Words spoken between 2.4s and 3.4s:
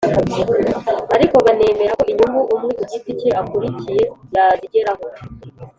umwe ku giti cye